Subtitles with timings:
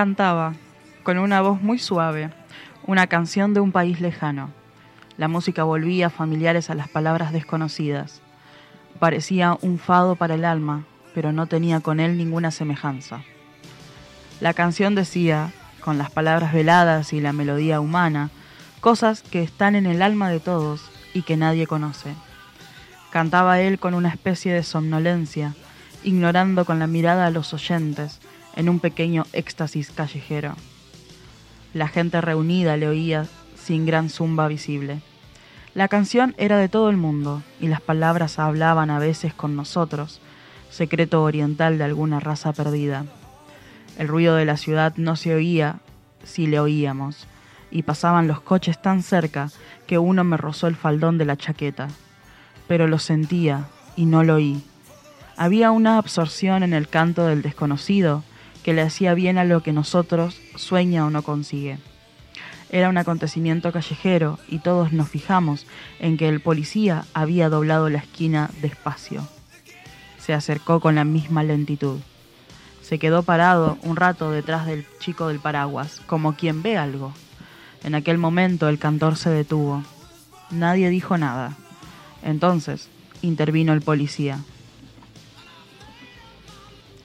[0.00, 0.54] Cantaba,
[1.02, 2.30] con una voz muy suave,
[2.86, 4.48] una canción de un país lejano.
[5.18, 8.22] La música volvía familiares a las palabras desconocidas.
[8.98, 13.24] Parecía un fado para el alma, pero no tenía con él ninguna semejanza.
[14.40, 15.52] La canción decía,
[15.82, 18.30] con las palabras veladas y la melodía humana,
[18.80, 22.14] cosas que están en el alma de todos y que nadie conoce.
[23.10, 25.54] Cantaba él con una especie de somnolencia,
[26.04, 28.18] ignorando con la mirada a los oyentes,
[28.56, 30.54] en un pequeño éxtasis callejero.
[31.72, 35.00] La gente reunida le oía sin gran zumba visible.
[35.74, 40.20] La canción era de todo el mundo y las palabras hablaban a veces con nosotros,
[40.70, 43.04] secreto oriental de alguna raza perdida.
[43.98, 45.80] El ruido de la ciudad no se oía
[46.24, 47.26] si le oíamos,
[47.70, 49.50] y pasaban los coches tan cerca
[49.86, 51.88] que uno me rozó el faldón de la chaqueta.
[52.66, 54.64] Pero lo sentía y no lo oí.
[55.36, 58.24] Había una absorción en el canto del desconocido
[58.62, 61.78] que le hacía bien a lo que nosotros sueña o no consigue.
[62.70, 65.66] Era un acontecimiento callejero y todos nos fijamos
[65.98, 69.26] en que el policía había doblado la esquina despacio.
[70.18, 71.98] Se acercó con la misma lentitud.
[72.82, 77.12] Se quedó parado un rato detrás del chico del paraguas, como quien ve algo.
[77.82, 79.82] En aquel momento el cantor se detuvo.
[80.50, 81.56] Nadie dijo nada.
[82.22, 82.88] Entonces
[83.22, 84.38] intervino el policía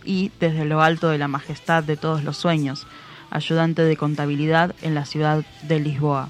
[0.05, 2.87] y desde lo alto de la majestad de todos los sueños,
[3.31, 6.29] ayudante de contabilidad en la ciudad de Lisboa.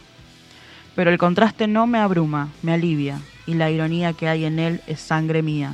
[0.95, 4.81] Pero el contraste no me abruma, me alivia, y la ironía que hay en él
[4.87, 5.73] es sangre mía.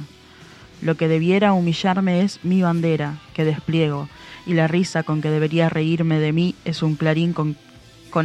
[0.82, 4.10] Lo que debiera humillarme es mi bandera, que despliego,
[4.48, 7.56] y la risa con que debería reírme de mí es un clarín con,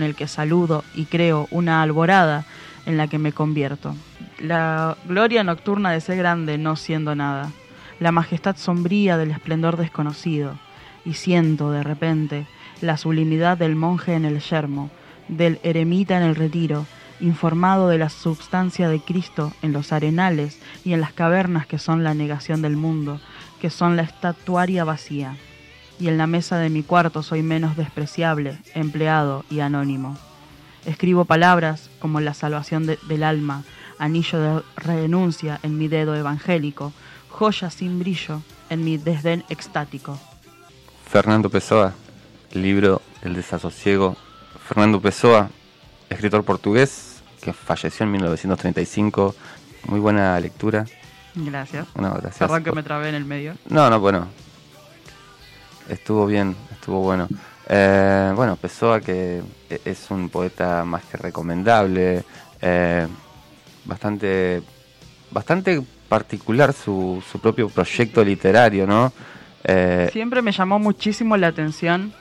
[0.02, 2.47] el que saludo y creo una alborada
[2.86, 3.94] en la que me convierto.
[4.38, 7.52] La gloria nocturna de ser grande no siendo nada
[8.00, 10.58] la majestad sombría del esplendor desconocido,
[11.05, 12.47] y siento de repente
[12.80, 14.91] la sublimidad del monje en el yermo,
[15.28, 16.86] del eremita en el retiro,
[17.20, 22.04] informado de la substancia de Cristo en los arenales y en las cavernas que son
[22.04, 23.20] la negación del mundo,
[23.60, 25.37] que son la estatuaria vacía.
[25.99, 30.19] Y en la mesa de mi cuarto soy menos despreciable, empleado y anónimo.
[30.84, 33.65] Escribo palabras como la salvación del alma,
[33.99, 36.93] anillo de renuncia en mi dedo evangélico,
[37.38, 40.19] joya sin brillo en mi desdén extático.
[41.06, 41.92] Fernando Pessoa,
[42.52, 44.16] libro El desasosiego.
[44.66, 45.50] Fernando Pessoa,
[46.08, 49.34] escritor portugués que falleció en 1935.
[49.84, 50.86] Muy buena lectura.
[51.34, 51.86] Gracias.
[51.94, 52.38] No, gracias.
[52.38, 53.54] Perdón que me trabé en el medio.
[53.69, 54.28] No, no, bueno.
[55.88, 57.28] Estuvo bien, estuvo bueno.
[57.69, 62.25] Eh, bueno, Pessoa que e-, es un poeta más que recomendable,
[62.62, 63.06] eh,
[63.84, 64.62] bastante,
[65.30, 69.12] bastante particular su, su propio proyecto literario, ¿no?
[69.65, 72.12] Eh, Siempre me llamó muchísimo la atención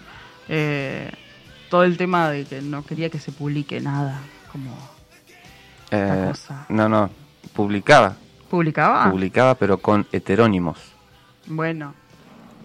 [0.48, 1.12] eh,
[1.70, 4.20] todo el tema de que no quería que se publique nada,
[4.52, 4.76] como
[5.92, 6.32] eh,
[6.70, 7.10] No, no,
[7.54, 8.16] publicaba.
[8.50, 9.10] ¿Publicaba?
[9.12, 10.80] Publicaba, pero con heterónimos.
[11.48, 11.94] Bueno.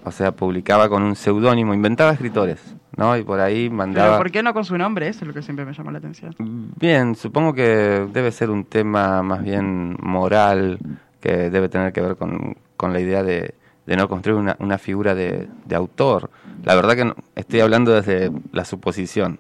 [0.05, 2.61] O sea, publicaba con un seudónimo, inventaba escritores,
[2.97, 3.17] ¿no?
[3.17, 4.09] Y por ahí mandaba...
[4.09, 5.09] ¿Pero por qué no con su nombre?
[5.09, 6.35] Eso es lo que siempre me llamó la atención.
[6.79, 10.79] Bien, supongo que debe ser un tema más bien moral,
[11.21, 13.55] que debe tener que ver con, con la idea de,
[13.87, 16.31] de, no construir una, una figura de, de, autor.
[16.65, 19.39] La verdad que estoy hablando desde la suposición,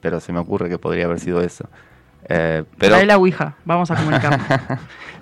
[0.00, 1.68] pero se me ocurre que podría haber sido eso.
[2.28, 4.38] Eh, pero Trae la Ouija, vamos a comunicar.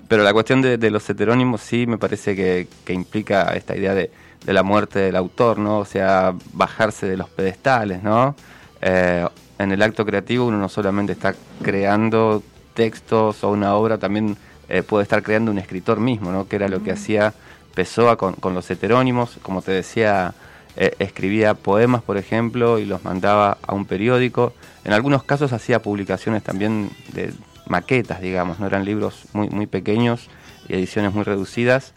[0.07, 3.93] pero la cuestión de, de, los heterónimos sí me parece que, que implica esta idea
[3.93, 4.11] de,
[4.45, 5.79] de, la muerte del autor, ¿no?
[5.79, 8.35] O sea, bajarse de los pedestales, ¿no?
[8.81, 9.25] Eh,
[9.59, 11.33] en el acto creativo uno no solamente está
[11.63, 12.43] creando
[12.73, 14.37] textos o una obra, también
[14.69, 16.47] eh, puede estar creando un escritor mismo, ¿no?
[16.47, 17.33] que era lo que hacía
[17.73, 20.33] Pessoa con, con los heterónimos, como te decía,
[20.79, 24.53] eh, escribía poemas, por ejemplo, y los mandaba a un periódico.
[24.83, 27.33] En algunos casos hacía publicaciones también de
[27.65, 30.29] maquetas, digamos, no eran libros muy, muy pequeños
[30.67, 31.93] y ediciones muy reducidas,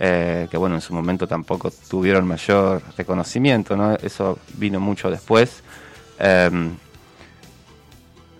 [0.00, 3.94] eh, que bueno, en su momento tampoco tuvieron mayor reconocimiento, ¿no?
[3.94, 5.62] Eso vino mucho después.
[6.18, 6.74] Em,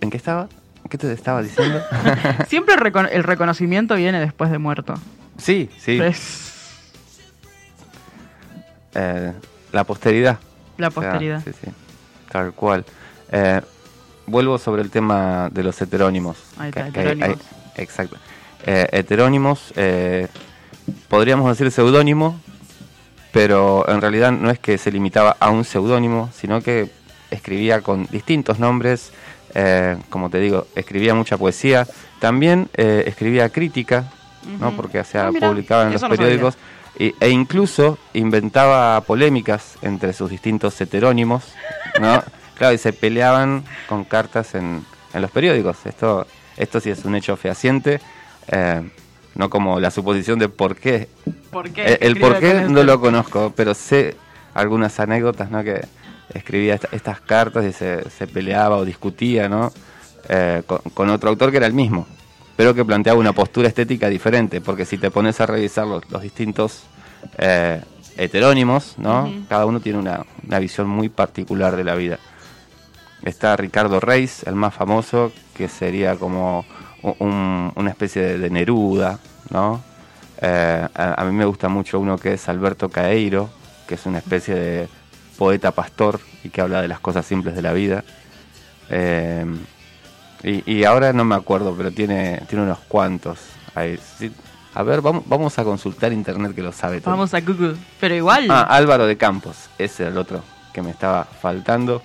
[0.00, 0.48] ¿En qué estaba?
[0.88, 1.82] ¿Qué te estaba diciendo?
[2.48, 4.94] Siempre el, reconocimiento viene después de muerto.
[5.38, 6.00] Sí, sí.
[8.94, 9.32] Eh,
[9.72, 10.38] la posteridad.
[10.76, 11.42] La posteridad.
[11.42, 11.70] sí, sí.
[12.30, 12.84] Tal cual.
[13.32, 13.60] Eh,
[14.26, 16.36] vuelvo sobre el tema de los heterónimos.
[16.58, 17.38] Ahí está, heterónimos.
[17.76, 18.16] exacto.
[18.66, 19.72] Eh, heterónimos,
[21.08, 22.40] podríamos decir seudónimo,
[23.32, 26.90] pero en realidad no es que se limitaba a un seudónimo, sino que
[27.30, 29.12] escribía con distintos nombres
[29.54, 31.86] eh, como te digo, escribía mucha poesía,
[32.18, 34.10] también eh, escribía crítica,
[34.60, 34.72] ¿no?
[34.72, 36.56] porque se sea, ah, publicaba en los periódicos.
[36.98, 41.52] e incluso inventaba polémicas entre sus distintos heterónimos,
[42.00, 42.22] ¿no?
[42.54, 45.76] Claro, y se peleaban con cartas en, en los periódicos.
[45.86, 46.24] Esto,
[46.56, 48.00] esto sí es un hecho fehaciente,
[48.48, 48.82] eh,
[49.34, 51.08] no como la suposición de por qué.
[51.50, 51.98] ¿Por qué?
[52.00, 54.16] El, por qué no este lo conozco, pero sé
[54.54, 55.64] algunas anécdotas, ¿no?
[55.64, 55.84] Que
[56.32, 59.72] escribía estas cartas y se, se, peleaba o discutía, ¿no?
[60.28, 60.62] Eh,
[60.94, 62.06] con, otro autor que era el mismo,
[62.56, 66.22] pero que planteaba una postura estética diferente, porque si te pones a revisar los, los
[66.22, 66.84] distintos
[67.38, 67.82] eh,
[68.16, 69.30] heterónimos, ¿no?
[69.48, 72.18] Cada uno tiene una, una visión muy particular de la vida.
[73.22, 76.64] Está Ricardo Reis, el más famoso, que sería como
[77.18, 79.18] una especie de, Neruda,
[79.50, 79.82] ¿no?
[80.40, 83.50] Eh, a, mí me gusta mucho uno que es Alberto Caeiro,
[83.86, 84.88] que es una especie de
[85.36, 88.04] poeta pastor y que habla de las cosas simples de la vida.
[88.90, 89.44] Eh,
[90.42, 93.38] y, ahora no me acuerdo, pero tiene, tiene unos cuantos.
[93.74, 97.12] A ver, vamos, vamos a consultar internet que lo sabe todo.
[97.12, 98.50] Vamos a Google, pero igual.
[98.50, 100.42] Ah, Álvaro de Campos, ese era el otro
[100.74, 102.02] que me estaba faltando.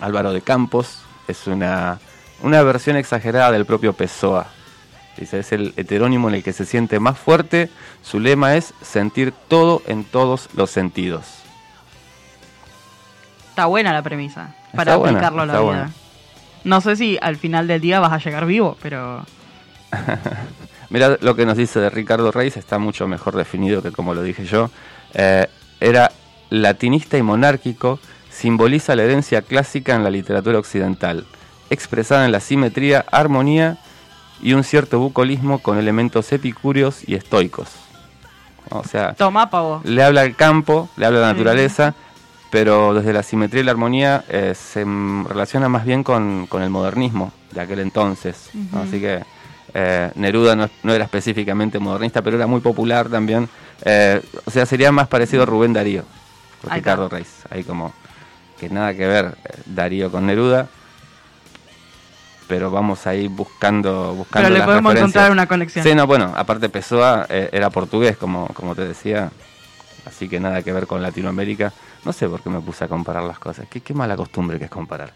[0.00, 1.98] Álvaro de Campos, es una,
[2.42, 4.46] una versión exagerada del propio Pessoa.
[5.16, 7.68] Dice, es el heterónimo en el que se siente más fuerte.
[8.02, 11.39] Su lema es sentir todo en todos los sentidos.
[13.60, 15.90] Está buena la premisa para aplicarlo a la vida.
[16.64, 19.22] No sé si al final del día vas a llegar vivo, pero...
[20.88, 24.22] Mira lo que nos dice de Ricardo Reis, está mucho mejor definido que como lo
[24.22, 24.70] dije yo.
[25.12, 25.46] Eh,
[25.78, 26.10] era
[26.48, 31.26] latinista y monárquico, simboliza la herencia clásica en la literatura occidental,
[31.68, 33.76] expresada en la simetría, armonía
[34.40, 37.68] y un cierto bucolismo con elementos epicúreos y estoicos.
[38.70, 39.82] O sea, Toma, pavo.
[39.84, 41.94] le habla al campo, le habla a la naturaleza,
[42.50, 47.32] pero desde la simetría y la armonía eh, se relaciona más bien con, el modernismo
[47.52, 48.50] de aquel entonces.
[48.74, 49.22] Así que
[49.72, 53.48] eh, Neruda no, era específicamente modernista, pero era muy popular también.
[53.84, 56.04] Eh, o sea, sería más parecido a Rubén Darío,
[56.68, 57.44] Ricardo Reis.
[57.50, 57.92] Ahí como
[58.58, 60.66] que nada que ver Darío con Neruda,
[62.48, 65.84] pero vamos ahí buscando buscando Pero le podemos encontrar una conexión.
[65.84, 69.30] Sí, no, bueno, aparte Pessoa era portugués, como, como te decía,
[70.04, 71.72] así que nada que ver con Latinoamérica.
[72.04, 73.66] No sé por qué me puse a comparar las cosas.
[73.68, 75.12] Qué, qué mala costumbre que es comparar.